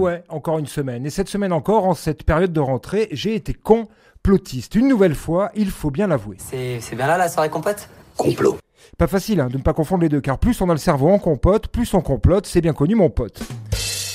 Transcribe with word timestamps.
ouais, 0.00 0.24
encore 0.28 0.58
une 0.58 0.66
semaine. 0.66 1.06
Et 1.06 1.10
cette 1.10 1.28
semaine 1.28 1.52
encore, 1.52 1.86
en 1.86 1.94
cette 1.94 2.24
période 2.24 2.52
de 2.52 2.60
rentrée, 2.60 3.08
j'ai 3.12 3.34
été 3.34 3.54
complotiste. 3.54 4.74
Une 4.74 4.88
nouvelle 4.88 5.14
fois, 5.14 5.50
il 5.54 5.70
faut 5.70 5.90
bien 5.90 6.06
l'avouer. 6.06 6.36
C'est 6.38 6.96
bien 6.96 7.06
là 7.06 7.18
la 7.18 7.28
soirée 7.28 7.50
complète? 7.50 7.88
Complot. 8.16 8.56
Pas 8.98 9.06
facile 9.06 9.40
hein, 9.40 9.48
de 9.48 9.58
ne 9.58 9.62
pas 9.62 9.72
confondre 9.72 10.02
les 10.02 10.08
deux, 10.08 10.20
car 10.20 10.38
plus 10.38 10.60
on 10.60 10.68
a 10.68 10.72
le 10.72 10.78
cerveau 10.78 11.08
en 11.10 11.18
compote, 11.18 11.68
plus 11.68 11.92
on 11.94 12.00
complote, 12.00 12.46
c'est 12.46 12.60
bien 12.60 12.72
connu 12.72 12.94
mon 12.94 13.10
pote. 13.10 13.42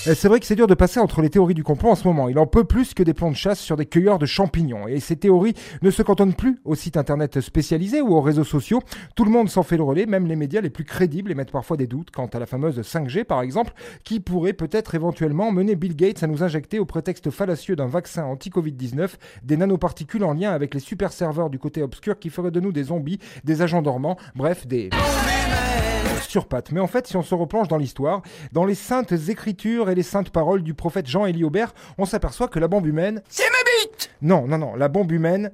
Euh, 0.07 0.13
C'est 0.15 0.27
vrai 0.27 0.39
que 0.39 0.45
c'est 0.45 0.55
dur 0.55 0.67
de 0.67 0.73
passer 0.73 0.99
entre 0.99 1.21
les 1.21 1.29
théories 1.29 1.53
du 1.53 1.63
complot 1.63 1.89
en 1.89 1.95
ce 1.95 2.07
moment. 2.07 2.29
Il 2.29 2.37
en 2.37 2.45
peut 2.45 2.63
plus 2.63 2.93
que 2.93 3.03
des 3.03 3.13
plans 3.13 3.31
de 3.31 3.35
chasse 3.35 3.59
sur 3.59 3.75
des 3.75 3.85
cueilleurs 3.85 4.19
de 4.19 4.25
champignons. 4.25 4.87
Et 4.87 4.99
ces 4.99 5.15
théories 5.15 5.55
ne 5.81 5.89
se 5.89 6.01
cantonnent 6.01 6.33
plus 6.33 6.59
aux 6.63 6.75
sites 6.75 6.97
internet 6.97 7.41
spécialisés 7.41 8.01
ou 8.01 8.15
aux 8.15 8.21
réseaux 8.21 8.43
sociaux. 8.43 8.81
Tout 9.15 9.25
le 9.25 9.31
monde 9.31 9.49
s'en 9.49 9.63
fait 9.63 9.77
le 9.77 9.83
relais, 9.83 10.05
même 10.05 10.27
les 10.27 10.35
médias 10.35 10.61
les 10.61 10.69
plus 10.69 10.83
crédibles 10.83 11.31
émettent 11.31 11.51
parfois 11.51 11.77
des 11.77 11.87
doutes 11.87 12.11
quant 12.11 12.27
à 12.27 12.39
la 12.39 12.45
fameuse 12.45 12.79
5G 12.79 13.23
par 13.23 13.41
exemple, 13.41 13.73
qui 14.03 14.19
pourrait 14.19 14.53
peut-être 14.53 14.95
éventuellement 14.95 15.51
mener 15.51 15.75
Bill 15.75 15.95
Gates 15.95 16.23
à 16.23 16.27
nous 16.27 16.43
injecter 16.43 16.79
au 16.79 16.85
prétexte 16.85 17.29
fallacieux 17.31 17.75
d'un 17.75 17.87
vaccin 17.87 18.23
anti-Covid-19 18.25 19.09
des 19.43 19.57
nanoparticules 19.57 20.23
en 20.23 20.33
lien 20.33 20.51
avec 20.51 20.73
les 20.73 20.79
super 20.79 21.11
serveurs 21.11 21.49
du 21.49 21.59
côté 21.59 21.81
obscur 21.81 22.19
qui 22.19 22.29
feraient 22.29 22.51
de 22.51 22.59
nous 22.59 22.71
des 22.71 22.83
zombies, 22.85 23.19
des 23.43 23.61
agents 23.61 23.81
dormants, 23.81 24.17
bref, 24.35 24.67
des 24.67 24.89
sur 26.27 26.47
pattes. 26.47 26.71
Mais 26.71 26.79
en 26.79 26.87
fait, 26.87 27.07
si 27.07 27.17
on 27.17 27.23
se 27.23 27.35
replonge 27.35 27.67
dans 27.67 27.77
l'histoire, 27.77 28.21
dans 28.51 28.65
les 28.65 28.75
saintes 28.75 29.11
écritures 29.11 29.89
et 29.89 29.95
les 29.95 30.03
saintes 30.03 30.29
paroles 30.29 30.63
du 30.63 30.73
prophète 30.73 31.07
Jean-Élie 31.07 31.43
Aubert, 31.43 31.73
on 31.97 32.05
s'aperçoit 32.05 32.47
que 32.47 32.59
la 32.59 32.67
bombe 32.67 32.85
humaine... 32.85 33.21
C'est 33.29 33.43
ma 33.43 33.89
bite 33.89 34.09
Non, 34.21 34.47
non, 34.47 34.57
non, 34.57 34.75
la 34.75 34.87
bombe 34.87 35.11
humaine... 35.11 35.51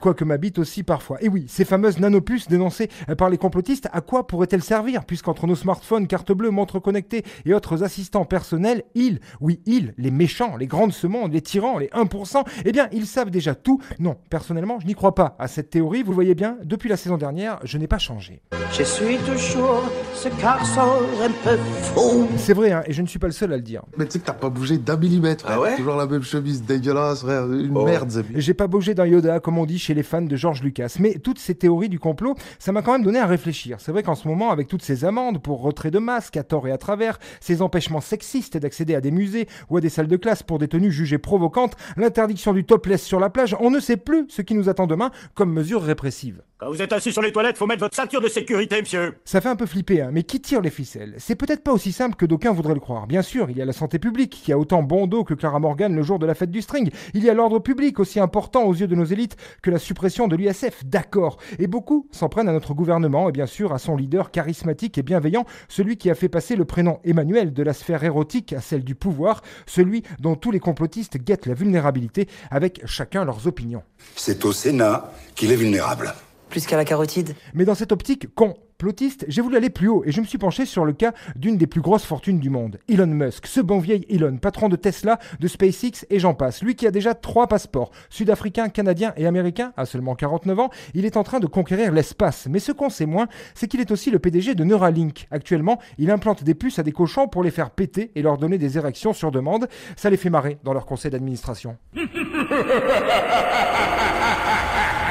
Quoique 0.00 0.24
ma 0.24 0.36
bite 0.36 0.58
aussi 0.58 0.82
parfois. 0.82 1.18
Et 1.22 1.28
oui, 1.28 1.46
ces 1.48 1.64
fameuses 1.64 1.98
nanopuces 1.98 2.48
dénoncées 2.48 2.88
euh, 3.08 3.14
par 3.14 3.30
les 3.30 3.38
complotistes, 3.38 3.88
à 3.92 4.00
quoi 4.00 4.26
pourraient-elles 4.26 4.62
servir? 4.62 5.04
Puisqu'entre 5.04 5.46
nos 5.46 5.54
smartphones, 5.56 6.06
cartes 6.06 6.32
bleues, 6.32 6.50
montres 6.50 6.80
connectées 6.80 7.24
et 7.44 7.54
autres 7.54 7.82
assistants 7.82 8.24
personnels, 8.24 8.82
ils, 8.94 9.20
oui, 9.40 9.60
ils, 9.66 9.94
les 9.98 10.10
méchants, 10.10 10.56
les 10.56 10.66
grands 10.66 10.86
de 10.86 10.92
ce 10.92 11.06
monde, 11.06 11.32
les 11.32 11.40
tyrans, 11.42 11.78
les 11.78 11.88
1%, 11.88 12.44
eh 12.64 12.72
bien, 12.72 12.88
ils 12.92 13.06
savent 13.06 13.30
déjà 13.30 13.54
tout. 13.54 13.80
Non, 13.98 14.16
personnellement, 14.30 14.78
je 14.80 14.86
n'y 14.86 14.94
crois 14.94 15.14
pas 15.14 15.36
à 15.38 15.48
cette 15.48 15.70
théorie. 15.70 16.02
Vous 16.02 16.10
le 16.10 16.14
voyez 16.16 16.34
bien, 16.34 16.56
depuis 16.64 16.88
la 16.88 16.96
saison 16.96 17.16
dernière, 17.16 17.58
je 17.64 17.78
n'ai 17.78 17.86
pas 17.86 17.98
changé. 17.98 18.42
Je 18.72 18.82
suis 18.82 19.16
toujours 19.18 19.82
ce 20.14 20.28
garçon 20.40 20.80
un 21.22 21.30
peu 21.44 21.56
fou. 21.82 22.28
C'est 22.36 22.54
vrai, 22.54 22.72
hein, 22.72 22.82
et 22.86 22.92
je 22.92 23.02
ne 23.02 23.06
suis 23.06 23.18
pas 23.18 23.26
le 23.28 23.32
seul 23.32 23.52
à 23.52 23.56
le 23.56 23.62
dire. 23.62 23.82
Mais 23.96 24.04
tu 24.06 24.12
sais 24.12 24.18
que 24.18 24.24
t'as 24.26 24.32
pas 24.32 24.48
bougé 24.50 24.78
d'un 24.78 24.96
millimètre. 24.96 25.44
Ah 25.48 25.60
ouais? 25.60 25.76
Toujours 25.76 25.96
la 25.96 26.06
même 26.06 26.22
chemise 26.22 26.62
dégueulasse, 26.62 27.20
frère. 27.22 27.46
Une 27.50 27.76
Oh. 27.76 27.84
merde. 27.84 28.10
J'ai 28.34 28.54
pas 28.54 28.66
bougé 28.66 28.94
d'un 28.94 29.06
Yoda, 29.06 29.40
comme 29.40 29.58
on 29.58 29.66
dit 29.66 29.78
chez 29.78 29.94
les 29.96 30.04
fans 30.04 30.22
de 30.22 30.36
George 30.36 30.62
Lucas. 30.62 30.96
Mais 31.00 31.14
toutes 31.14 31.40
ces 31.40 31.56
théories 31.56 31.88
du 31.88 31.98
complot, 31.98 32.36
ça 32.60 32.70
m'a 32.70 32.82
quand 32.82 32.92
même 32.92 33.02
donné 33.02 33.18
à 33.18 33.26
réfléchir. 33.26 33.78
C'est 33.80 33.90
vrai 33.90 34.04
qu'en 34.04 34.14
ce 34.14 34.28
moment, 34.28 34.50
avec 34.52 34.68
toutes 34.68 34.82
ces 34.82 35.04
amendes 35.04 35.42
pour 35.42 35.60
retrait 35.60 35.90
de 35.90 35.98
masques 35.98 36.36
à 36.36 36.44
tort 36.44 36.68
et 36.68 36.72
à 36.72 36.78
travers, 36.78 37.18
ces 37.40 37.62
empêchements 37.62 38.00
sexistes 38.00 38.56
d'accéder 38.56 38.94
à 38.94 39.00
des 39.00 39.10
musées 39.10 39.48
ou 39.70 39.78
à 39.78 39.80
des 39.80 39.88
salles 39.88 40.06
de 40.06 40.16
classe 40.16 40.44
pour 40.44 40.58
des 40.58 40.68
tenues 40.68 40.92
jugées 40.92 41.18
provocantes, 41.18 41.76
l'interdiction 41.96 42.52
du 42.52 42.64
topless 42.64 43.02
sur 43.02 43.18
la 43.18 43.30
plage, 43.30 43.56
on 43.58 43.70
ne 43.70 43.80
sait 43.80 43.96
plus 43.96 44.26
ce 44.28 44.42
qui 44.42 44.54
nous 44.54 44.68
attend 44.68 44.86
demain 44.86 45.10
comme 45.34 45.52
mesure 45.52 45.82
répressive. 45.82 46.42
Quand 46.58 46.70
vous 46.70 46.80
êtes 46.80 46.94
assis 46.94 47.12
sur 47.12 47.20
les 47.20 47.32
toilettes, 47.32 47.58
faut 47.58 47.66
mettre 47.66 47.80
votre 47.80 47.94
ceinture 47.94 48.22
de 48.22 48.28
sécurité, 48.28 48.80
monsieur. 48.80 49.18
Ça 49.26 49.42
fait 49.42 49.50
un 49.50 49.56
peu 49.56 49.66
flipper, 49.66 50.00
hein, 50.00 50.08
mais 50.10 50.22
qui 50.22 50.40
tire 50.40 50.62
les 50.62 50.70
ficelles? 50.70 51.14
C'est 51.18 51.34
peut-être 51.34 51.62
pas 51.62 51.72
aussi 51.72 51.92
simple 51.92 52.16
que 52.16 52.24
d'aucuns 52.24 52.54
voudraient 52.54 52.72
le 52.72 52.80
croire. 52.80 53.06
Bien 53.06 53.20
sûr, 53.20 53.50
il 53.50 53.58
y 53.58 53.60
a 53.60 53.66
la 53.66 53.74
santé 53.74 53.98
publique, 53.98 54.40
qui 54.42 54.52
a 54.52 54.58
autant 54.58 54.82
bon 54.82 55.06
dos 55.06 55.22
que 55.22 55.34
Clara 55.34 55.60
Morgan 55.60 55.94
le 55.94 56.02
jour 56.02 56.18
de 56.18 56.24
la 56.24 56.34
fête 56.34 56.50
du 56.50 56.62
string. 56.62 56.90
Il 57.12 57.22
y 57.22 57.28
a 57.28 57.34
l'ordre 57.34 57.58
public, 57.58 58.00
aussi 58.00 58.20
important 58.20 58.64
aux 58.64 58.72
yeux 58.72 58.86
de 58.86 58.94
nos 58.94 59.04
élites 59.04 59.36
que 59.60 59.70
la 59.70 59.78
suppression 59.78 60.28
de 60.28 60.36
l'USF, 60.36 60.82
d'accord. 60.86 61.36
Et 61.58 61.66
beaucoup 61.66 62.08
s'en 62.10 62.30
prennent 62.30 62.48
à 62.48 62.54
notre 62.54 62.72
gouvernement, 62.72 63.28
et 63.28 63.32
bien 63.32 63.44
sûr 63.44 63.74
à 63.74 63.78
son 63.78 63.94
leader 63.94 64.30
charismatique 64.30 64.96
et 64.96 65.02
bienveillant, 65.02 65.44
celui 65.68 65.98
qui 65.98 66.08
a 66.08 66.14
fait 66.14 66.30
passer 66.30 66.56
le 66.56 66.64
prénom 66.64 67.00
Emmanuel 67.04 67.52
de 67.52 67.62
la 67.62 67.74
sphère 67.74 68.02
érotique 68.02 68.54
à 68.54 68.62
celle 68.62 68.82
du 68.82 68.94
pouvoir, 68.94 69.42
celui 69.66 70.04
dont 70.20 70.36
tous 70.36 70.52
les 70.52 70.60
complotistes 70.60 71.18
guettent 71.18 71.44
la 71.44 71.54
vulnérabilité, 71.54 72.28
avec 72.50 72.80
chacun 72.86 73.26
leurs 73.26 73.46
opinions. 73.46 73.82
C'est 74.14 74.42
au 74.46 74.52
Sénat 74.52 75.12
qu'il 75.34 75.52
est 75.52 75.56
vulnérable. 75.56 76.14
Plus 76.50 76.66
qu'à 76.66 76.76
la 76.76 76.84
carotide. 76.84 77.34
Mais 77.54 77.64
dans 77.64 77.74
cette 77.74 77.92
optique 77.92 78.34
complotiste, 78.34 79.24
j'ai 79.28 79.42
voulu 79.42 79.56
aller 79.56 79.70
plus 79.70 79.88
haut 79.88 80.04
et 80.04 80.12
je 80.12 80.20
me 80.20 80.26
suis 80.26 80.38
penché 80.38 80.64
sur 80.64 80.84
le 80.84 80.92
cas 80.92 81.12
d'une 81.34 81.56
des 81.56 81.66
plus 81.66 81.80
grosses 81.80 82.04
fortunes 82.04 82.38
du 82.38 82.50
monde, 82.50 82.78
Elon 82.88 83.06
Musk, 83.06 83.46
ce 83.46 83.60
bon 83.60 83.78
vieil 83.78 84.06
Elon, 84.08 84.36
patron 84.36 84.68
de 84.68 84.76
Tesla, 84.76 85.18
de 85.40 85.48
SpaceX 85.48 86.06
et 86.08 86.18
j'en 86.18 86.34
passe. 86.34 86.62
Lui 86.62 86.76
qui 86.76 86.86
a 86.86 86.90
déjà 86.90 87.14
trois 87.14 87.46
passeports, 87.46 87.90
sud-africain, 88.10 88.68
canadien 88.68 89.12
et 89.16 89.26
américain, 89.26 89.72
à 89.76 89.86
seulement 89.86 90.14
49 90.14 90.60
ans, 90.60 90.70
il 90.94 91.04
est 91.04 91.16
en 91.16 91.24
train 91.24 91.40
de 91.40 91.46
conquérir 91.46 91.92
l'espace. 91.92 92.46
Mais 92.48 92.58
ce 92.58 92.72
qu'on 92.72 92.90
sait 92.90 93.06
moins, 93.06 93.26
c'est 93.54 93.66
qu'il 93.66 93.80
est 93.80 93.90
aussi 93.90 94.10
le 94.10 94.18
PDG 94.18 94.54
de 94.54 94.64
Neuralink. 94.64 95.26
Actuellement, 95.30 95.80
il 95.98 96.10
implante 96.10 96.44
des 96.44 96.54
puces 96.54 96.78
à 96.78 96.82
des 96.82 96.92
cochons 96.92 97.28
pour 97.28 97.42
les 97.42 97.50
faire 97.50 97.70
péter 97.70 98.12
et 98.14 98.22
leur 98.22 98.38
donner 98.38 98.58
des 98.58 98.78
érections 98.78 99.12
sur 99.12 99.30
demande. 99.30 99.68
Ça 99.96 100.10
les 100.10 100.16
fait 100.16 100.30
marrer 100.30 100.58
dans 100.64 100.72
leur 100.72 100.86
conseil 100.86 101.10
d'administration. 101.10 101.76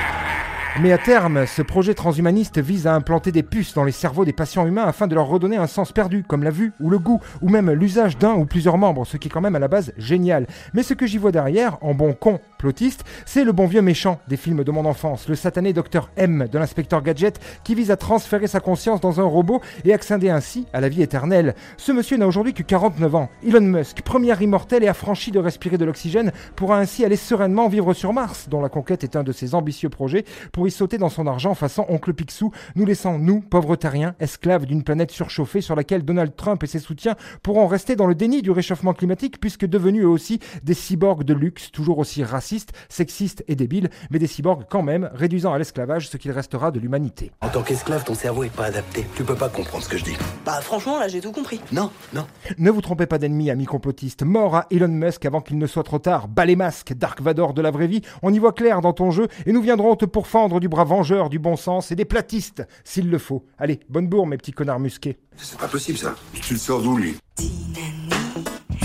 Mais 0.82 0.92
à 0.92 0.98
terme, 0.98 1.46
ce 1.46 1.62
projet 1.62 1.94
transhumaniste 1.94 2.60
vise 2.60 2.86
à 2.86 2.94
implanter 2.94 3.32
des 3.32 3.44
puces 3.44 3.74
dans 3.74 3.86
les 3.86 3.94
cerveaux 3.94 4.26
des 4.26 4.34
patients 4.34 4.68
humains 4.68 4.84
afin 4.84 5.08
de 5.08 5.16
leur 5.16 5.28
redonner 5.28 5.56
un 5.56 5.68
sens 5.68 5.94
perdu, 5.94 6.26
comme 6.28 6.44
la 6.44 6.50
vue 6.50 6.74
ou 6.82 6.90
le 6.90 7.00
goût, 7.00 7.22
ou 7.42 7.48
même 7.48 7.72
l'usage 7.72 8.18
d'un 8.18 8.34
ou 8.34 8.46
plusieurs 8.46 8.78
membres, 8.78 9.06
ce 9.06 9.16
qui 9.16 9.30
est 9.30 9.32
quand 9.32 9.40
même 9.40 9.56
à 9.56 9.60
la 9.60 9.70
base 9.70 9.94
génial. 9.98 10.48
Mais 10.74 10.84
ce 10.84 10.94
que 10.94 11.08
j'y 11.08 11.18
vois 11.18 11.32
derrière, 11.32 11.78
en 11.82 11.94
bon 11.94 12.12
complotiste, 12.12 13.06
c'est 13.26 13.46
le 13.46 13.54
bon 13.54 13.68
vieux 13.68 13.82
méchant 13.82 14.20
des 14.28 14.36
films 14.36 14.66
de 14.66 14.72
mon 14.72 14.84
enfance, 14.84 15.30
le 15.30 15.36
satané 15.36 15.72
Dr 15.72 16.10
M 16.18 16.50
de 16.52 16.60
l'inspecteur 16.60 17.02
Gadget, 17.02 17.40
qui 17.64 17.74
vise 17.74 17.90
à 17.90 17.96
transférer 17.96 18.48
sa 18.48 18.60
conscience 18.60 19.00
dans 19.00 19.22
un 19.22 19.26
robot 19.26 19.62
et 19.86 19.94
accéder 19.94 20.30
ainsi 20.30 20.68
à 20.74 20.82
la 20.82 20.90
vie 20.90 21.02
éternelle. 21.02 21.56
Ce 21.78 21.94
monsieur 21.94 22.18
n'a 22.18 22.28
aujourd'hui 22.28 22.54
que 22.54 22.64
49 22.64 23.16
ans. 23.16 23.30
Elon 23.48 23.62
Musk, 23.62 24.02
premier 24.02 24.36
immortel 24.42 24.84
et 24.84 24.90
affranchi 24.90 25.32
de 25.32 25.40
respirer 25.40 25.78
de 25.78 25.86
l'oxygène, 25.86 26.34
pourra 26.58 26.80
ainsi 26.80 27.06
aller 27.06 27.16
sereinement 27.16 27.70
vivre 27.70 27.94
sur 27.94 28.12
Mars, 28.12 28.50
dont 28.50 28.62
la 28.62 28.68
conquête 28.68 29.06
est 29.06 29.16
un 29.16 29.24
de 29.24 29.32
ses 29.32 29.56
ambitieux 29.56 29.90
projets, 29.90 30.26
sauter 30.72 30.98
dans 30.98 31.10
son 31.10 31.28
argent 31.28 31.54
façon 31.56 31.86
oncle 31.90 32.14
Picsou, 32.14 32.52
nous 32.76 32.86
laissant, 32.86 33.18
nous, 33.18 33.42
pauvres 33.42 33.76
terriens, 33.76 34.16
esclaves 34.20 34.66
d'une 34.66 34.84
planète 34.84 35.12
surchauffée 35.12 35.62
sur 35.62 35.76
laquelle 35.76 36.04
Donald 36.04 36.36
Trump 36.36 36.64
et 36.64 36.68
ses 36.68 36.80
soutiens 36.80 37.16
pourront 37.44 37.68
rester 37.68 37.96
dans 37.96 38.08
le 38.08 38.16
déni 38.16 38.42
du 38.42 38.52
réchauffement 38.52 38.94
climatique 38.94 39.40
puisque 39.40 39.66
devenus 39.66 40.04
eux 40.04 40.10
aussi 40.10 40.40
des 40.64 40.74
cyborgs 40.74 41.24
de 41.24 41.34
luxe, 41.34 41.72
toujours 41.72 42.00
aussi 42.00 42.24
racistes, 42.24 42.72
sexistes 42.90 43.44
et 43.48 43.56
débiles, 43.56 43.90
mais 44.12 44.20
des 44.20 44.28
cyborgs 44.28 44.66
quand 44.70 44.84
même, 44.84 45.10
réduisant 45.14 45.54
à 45.54 45.58
l'esclavage 45.58 46.10
ce 46.10 46.18
qu'il 46.18 46.32
restera 46.32 46.72
de 46.72 46.80
l'humanité. 46.80 47.32
En 47.42 47.50
tant 47.50 47.62
qu'esclave, 47.62 48.04
ton 48.04 48.16
cerveau 48.16 48.44
est 48.44 48.56
pas 48.56 48.66
adapté. 48.66 49.06
Tu 49.16 49.24
peux 49.24 49.36
pas 49.36 49.50
comprendre 49.50 49.84
ce 49.84 49.90
que 49.90 49.98
je 49.98 50.04
dis. 50.04 50.18
Bah 50.46 50.62
franchement 50.62 51.00
là 51.00 51.08
j'ai 51.08 51.22
tout 51.22 51.32
compris. 51.32 51.60
Non, 51.72 51.92
non. 52.14 52.26
Ne 52.58 52.72
vous 52.72 52.82
trompez 52.82 53.06
pas 53.06 53.18
d'ennemis, 53.18 53.50
amis 53.50 53.66
complotistes. 53.66 54.24
Mort 54.24 54.56
à 54.56 54.68
Elon 54.72 54.88
Musk 54.88 55.26
avant 55.26 55.42
qu'il 55.42 55.58
ne 55.58 55.68
soit 55.68 55.84
trop 55.84 56.00
tard. 56.00 56.28
Bas 56.28 56.46
les 56.46 56.56
masques, 56.56 56.94
Dark 56.94 57.22
Vador 57.22 57.54
de 57.54 57.62
la 57.62 57.72
vraie 57.72 57.88
vie. 57.88 58.02
On 58.22 58.34
y 58.34 58.40
voit 58.40 58.54
clair 58.54 58.82
dans 58.82 58.94
ton 58.94 59.12
jeu 59.12 59.28
et 59.46 59.52
nous 59.52 59.62
viendrons 59.62 59.96
te 59.96 60.06
pourfendre 60.06 60.55
du 60.60 60.70
bras 60.70 60.84
vengeur, 60.84 61.30
du 61.30 61.40
bon 61.40 61.56
sens 61.56 61.92
et 61.92 61.96
des 61.96 62.06
platistes, 62.06 62.68
s'il 62.84 63.10
le 63.10 63.18
faut. 63.18 63.46
Allez, 63.58 63.80
bonne 63.90 64.08
bourre, 64.08 64.28
mes 64.28 64.38
petits 64.38 64.52
connards 64.52 64.80
musqués. 64.80 65.18
C'est 65.38 65.58
pas 65.58 65.68
possible 65.68 65.98
ça. 65.98 66.16
Tu 66.34 66.54
le 66.54 66.60
sors 66.60 66.82
d'où 66.82 66.98
lui? 66.98 67.18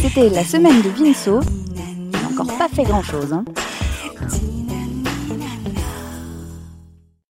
C'était 0.01 0.31
la 0.31 0.45
semaine 0.45 0.81
de 0.83 0.89
Vinceau. 0.89 1.41
Il 1.75 2.11
n'a 2.11 2.29
encore 2.29 2.57
pas 2.59 2.69
fait 2.69 2.85
grand 2.85 3.03
chose. 3.03 3.33
Hein. 3.33 3.45